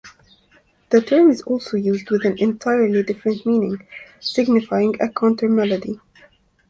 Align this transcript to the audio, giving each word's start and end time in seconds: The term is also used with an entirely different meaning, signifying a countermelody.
The 0.89 0.99
term 1.01 1.29
is 1.29 1.43
also 1.43 1.77
used 1.77 2.09
with 2.09 2.25
an 2.25 2.39
entirely 2.39 3.03
different 3.03 3.45
meaning, 3.45 3.85
signifying 4.19 4.99
a 4.99 5.07
countermelody. 5.07 5.99